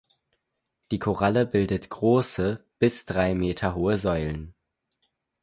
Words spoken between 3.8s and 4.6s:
Säulen.